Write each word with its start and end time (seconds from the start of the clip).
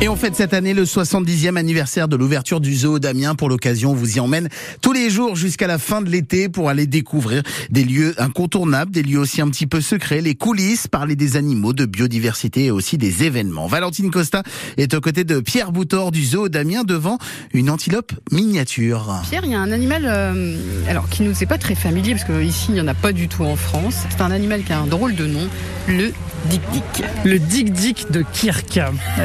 Et 0.00 0.08
on 0.08 0.14
fête 0.14 0.36
cette 0.36 0.54
année 0.54 0.74
le 0.74 0.84
70e 0.84 1.56
anniversaire 1.56 2.06
de 2.06 2.14
l'ouverture 2.14 2.60
du 2.60 2.72
zoo 2.72 3.00
d'Amiens. 3.00 3.34
Pour 3.34 3.48
l'occasion, 3.48 3.90
on 3.90 3.94
vous 3.94 4.18
y 4.18 4.20
emmène 4.20 4.48
tous 4.80 4.92
les 4.92 5.10
jours 5.10 5.34
jusqu'à 5.34 5.66
la 5.66 5.76
fin 5.76 6.02
de 6.02 6.08
l'été 6.08 6.48
pour 6.48 6.68
aller 6.68 6.86
découvrir 6.86 7.42
des 7.70 7.82
lieux 7.82 8.14
incontournables, 8.16 8.92
des 8.92 9.02
lieux 9.02 9.18
aussi 9.18 9.40
un 9.40 9.48
petit 9.48 9.66
peu 9.66 9.80
secrets, 9.80 10.20
les 10.20 10.36
coulisses, 10.36 10.86
parler 10.86 11.16
des 11.16 11.36
animaux, 11.36 11.72
de 11.72 11.84
biodiversité 11.84 12.66
et 12.66 12.70
aussi 12.70 12.96
des 12.96 13.24
événements. 13.24 13.66
Valentine 13.66 14.12
Costa 14.12 14.44
est 14.76 14.94
aux 14.94 15.00
côtés 15.00 15.24
de 15.24 15.40
Pierre 15.40 15.72
Boutor 15.72 16.12
du 16.12 16.24
zoo 16.24 16.48
d'Amiens 16.48 16.84
devant 16.84 17.18
une 17.52 17.68
antilope 17.68 18.12
miniature. 18.30 19.20
Pierre, 19.28 19.42
il 19.44 19.50
y 19.50 19.56
a 19.56 19.60
un 19.60 19.72
animal 19.72 20.04
euh, 20.06 20.56
alors 20.88 21.08
qui 21.08 21.24
nous 21.24 21.42
est 21.42 21.46
pas 21.46 21.58
très 21.58 21.74
familier 21.74 22.14
parce 22.14 22.24
qu'ici 22.24 22.66
il 22.68 22.74
n'y 22.74 22.80
en 22.80 22.86
a 22.86 22.94
pas 22.94 23.12
du 23.12 23.26
tout 23.26 23.42
en 23.42 23.56
France. 23.56 24.04
C'est 24.10 24.20
un 24.20 24.30
animal 24.30 24.62
qui 24.62 24.72
a 24.72 24.78
un 24.78 24.86
drôle 24.86 25.16
de 25.16 25.26
nom, 25.26 25.48
le 25.88 26.12
Dick 26.46 26.60
Dick. 26.72 27.04
Le 27.24 27.38
Dick 27.38 27.72
Dick 27.72 28.10
de 28.10 28.22
Kirk. 28.32 28.78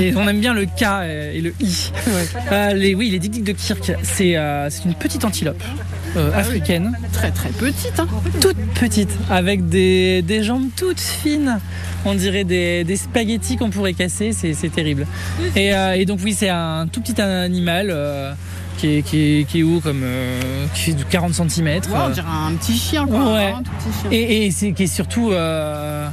Et 0.00 0.14
on 0.16 0.26
aime 0.28 0.40
bien 0.40 0.52
le 0.54 0.66
K 0.66 0.82
et 1.34 1.40
le 1.40 1.54
I. 1.60 1.90
Euh, 2.52 2.72
les, 2.74 2.94
oui, 2.94 3.10
les 3.10 3.18
de 3.18 3.52
Kirk, 3.52 3.92
c'est 4.02 4.36
euh, 4.36 4.68
c'est 4.70 4.84
une 4.84 4.94
petite 4.94 5.24
antilope. 5.24 5.62
euh, 6.16 6.32
africaine, 6.34 6.92
Très 7.12 7.30
très 7.30 7.50
petite. 7.50 7.98
Hein. 7.98 8.08
toute 8.40 8.56
petite, 8.74 9.10
avec 9.30 9.68
des, 9.68 10.22
des 10.22 10.42
jambes 10.42 10.68
toutes 10.76 11.00
fines. 11.00 11.58
On 12.04 12.14
dirait 12.14 12.44
des, 12.44 12.84
des 12.84 12.96
spaghettis 12.96 13.56
qu'on 13.56 13.70
pourrait 13.70 13.92
casser, 13.92 14.32
c'est 14.32 14.72
terrible. 14.72 15.06
Et, 15.56 15.74
euh, 15.74 15.94
et 15.94 16.04
donc 16.06 16.20
oui, 16.24 16.34
c'est 16.36 16.48
un 16.48 16.86
tout 16.90 17.00
petit 17.00 17.20
animal 17.20 17.88
euh, 17.90 18.32
qui, 18.78 18.96
est, 18.98 19.02
qui, 19.02 19.40
est, 19.40 19.44
qui 19.48 19.60
est 19.60 19.62
haut 19.64 19.80
comme 19.80 20.02
euh, 20.02 20.40
qui 20.74 20.80
fait 20.82 20.92
de 20.92 21.02
40 21.02 21.34
cm. 21.34 21.66
Ouais, 21.66 21.80
on 22.06 22.10
dirait 22.10 22.26
un 22.28 22.54
petit 22.54 22.76
chien 22.78 23.06
quoi. 23.06 23.34
Ouais. 23.34 23.52
Un 23.56 23.62
tout 23.62 23.70
petit 23.72 24.00
chien. 24.00 24.10
Et, 24.12 24.46
et 24.46 24.50
c'est 24.50 24.72
qui 24.72 24.84
est 24.84 24.86
surtout 24.86 25.30
euh, 25.32 26.08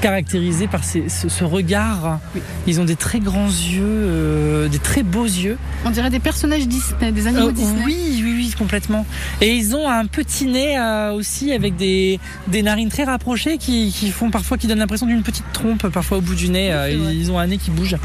caractérisé 0.00 0.66
par 0.66 0.84
ces- 0.84 1.08
ce, 1.08 1.28
ce 1.28 1.44
regard. 1.44 2.20
Oui. 2.34 2.40
Ils 2.66 2.80
ont 2.80 2.84
des 2.84 2.96
très 2.96 3.18
grands 3.20 3.46
yeux, 3.48 3.82
euh, 3.84 4.68
des 4.68 4.78
très 4.78 5.02
beaux 5.02 5.24
yeux. 5.24 5.56
On 5.84 5.90
dirait 5.90 6.10
des 6.10 6.18
personnages 6.18 6.66
Disney, 6.68 7.12
des 7.12 7.26
animaux 7.26 7.48
Euh, 7.48 7.52
Disney. 7.52 7.82
oui, 7.84 8.20
oui, 8.22 8.34
oui, 8.36 8.54
complètement. 8.58 9.06
Et 9.40 9.54
ils 9.56 9.74
ont 9.74 9.88
un 9.88 10.06
petit 10.06 10.46
nez 10.46 10.78
euh, 10.78 11.12
aussi 11.12 11.52
avec 11.52 11.76
des, 11.76 12.20
des 12.48 12.62
narines 12.62 12.88
très 12.90 13.04
rapprochées 13.04 13.58
qui, 13.58 13.92
qui 13.92 14.10
font 14.10 14.30
parfois, 14.30 14.58
qui 14.58 14.66
donnent 14.66 14.78
l'impression 14.80 15.06
d'une 15.06 15.22
petite 15.22 15.50
trompe 15.52 15.88
parfois 15.88 16.18
au 16.18 16.20
bout 16.20 16.34
du 16.34 16.48
nez. 16.48 16.72
ils 17.12 17.30
ont 17.30 17.38
un 17.38 17.46
nez 17.46 17.58
qui 17.58 17.70
bouge. 17.70 17.96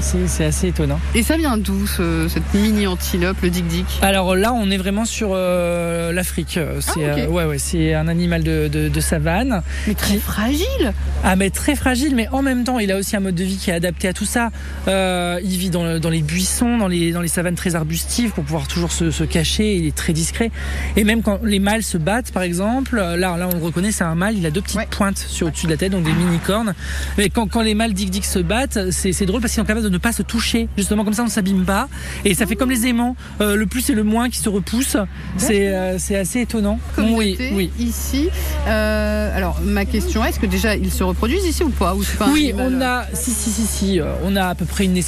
C'est 0.00 0.28
c'est 0.28 0.44
assez 0.44 0.68
étonnant. 0.68 1.00
Et 1.14 1.22
ça 1.22 1.36
vient 1.36 1.56
d'où 1.58 1.86
ce- 1.86 2.28
cette 2.28 2.54
mini 2.54 2.86
antilope, 2.86 3.36
le 3.42 3.50
Dick 3.50 3.86
Alors 4.02 4.36
là, 4.36 4.52
on 4.52 4.70
est 4.70 4.76
vraiment 4.76 5.04
sur 5.04 5.30
euh, 5.32 6.12
l'Afrique. 6.12 6.60
C'est 6.80 7.04
Ah, 7.10 7.12
ok. 7.14 7.18
euh, 7.18 7.26
ouais, 7.28 7.44
ouais, 7.44 7.58
c'est 7.58 7.94
un 7.94 8.06
animal 8.06 8.44
de, 8.44 8.68
de, 8.68 8.88
de 8.88 9.00
savane. 9.00 9.62
Mais 9.86 9.94
très 9.94 10.18
fragile. 10.18 10.92
Ah 11.24 11.34
mais 11.34 11.50
très 11.50 11.74
fragile, 11.74 12.14
mais 12.14 12.28
en 12.28 12.42
même 12.42 12.62
temps, 12.64 12.78
il 12.78 12.92
a 12.92 12.96
aussi 12.98 13.16
un 13.16 13.20
mode 13.20 13.34
de 13.34 13.42
vie 13.44 13.56
qui 13.56 13.70
est 13.70 13.74
adapté 13.74 14.06
à 14.08 14.12
tout 14.12 14.24
ça. 14.26 14.50
Euh, 14.86 15.40
il 15.42 15.56
vit 15.58 15.70
dans, 15.70 15.84
le- 15.84 15.98
dans 15.98 16.10
les 16.10 16.22
buissons, 16.22 16.78
dans 16.78 16.88
les, 16.88 17.10
dans 17.12 17.22
les 17.22 17.28
savanes 17.28 17.54
très 17.56 17.74
arbustives 17.74 18.30
pour 18.30 18.44
pouvoir 18.44 18.68
toujours 18.68 18.92
se, 18.92 19.10
se 19.10 19.24
cacher. 19.24 19.74
Il 19.76 19.86
est 19.86 19.96
très 19.96 20.12
discret. 20.12 20.50
Et 20.96 21.04
même 21.04 21.22
quand 21.22 21.40
les 21.42 21.58
mâles 21.58 21.82
se 21.82 21.98
battent, 21.98 22.30
par 22.32 22.42
exemple, 22.42 22.96
là, 22.96 23.16
là 23.16 23.48
on 23.52 23.56
le 23.58 23.64
reconnaît, 23.64 23.92
c'est 23.92 24.04
un 24.04 24.14
mâle. 24.14 24.36
Il 24.36 24.46
a 24.46 24.50
deux 24.50 24.60
petites 24.60 24.76
Ouais. 24.78 24.86
pointes 24.90 25.18
sur 25.18 25.46
au-dessus 25.48 25.66
de 25.66 25.70
la 25.72 25.76
tête, 25.78 25.92
donc 25.92 26.04
des 26.04 26.12
mini 26.12 26.38
cornes. 26.38 26.74
Mais 27.18 27.28
quand, 27.30 27.48
quand 27.48 27.62
les 27.62 27.74
mâles 27.74 27.94
dick 27.94 28.24
se 28.24 28.38
battent, 28.38 28.90
c'est 28.90 29.12
c'est 29.12 29.26
drôle 29.26 29.40
parce 29.40 29.52
qu'ils 29.54 29.62
sont 29.62 29.66
capables 29.66 29.85
de 29.86 29.92
ne 29.92 29.98
pas 29.98 30.12
se 30.12 30.22
toucher. 30.22 30.68
Justement, 30.76 31.04
comme 31.04 31.14
ça, 31.14 31.22
on 31.22 31.28
s'abîme 31.28 31.64
pas. 31.64 31.88
Et 32.24 32.34
ça 32.34 32.46
fait 32.46 32.56
comme 32.56 32.70
les 32.70 32.86
aimants, 32.86 33.16
euh, 33.40 33.56
le 33.56 33.66
plus 33.66 33.88
et 33.90 33.94
le 33.94 34.02
moins 34.02 34.28
qui 34.28 34.38
se 34.38 34.48
repoussent. 34.48 34.96
C'est 35.36 35.68
euh, 35.68 35.98
c'est 35.98 36.16
assez 36.16 36.40
étonnant. 36.40 36.78
Oui, 36.98 37.38
oui. 37.52 37.70
ici. 37.78 38.28
Euh, 38.66 39.36
alors 39.36 39.60
ma 39.64 39.84
question 39.84 40.24
est, 40.24 40.30
est-ce 40.30 40.40
que 40.40 40.46
déjà 40.46 40.76
ils 40.76 40.92
se 40.92 41.04
reproduisent 41.04 41.46
ici 41.46 41.62
ou 41.62 41.70
pas? 41.70 41.94
Ou 41.94 42.02
pas 42.18 42.28
Oui, 42.30 42.52
on 42.56 42.80
a, 42.80 43.04
si, 43.12 43.30
si, 43.30 43.50
si, 43.50 43.66
si, 43.66 44.00
on 44.24 44.36
a 44.36 44.48
à 44.48 44.54
peu 44.54 44.64
près 44.64 44.84
une 44.84 44.92
naissance 44.92 45.04